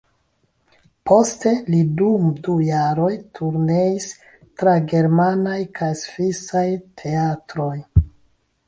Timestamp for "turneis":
3.41-4.09